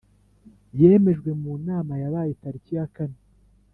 yemejwe 0.79 1.29
mu 1.41 1.53
nama 1.67 1.93
yabaye 2.03 2.31
tariki 2.41 2.71
ya 2.77 2.85
kane 2.95 3.19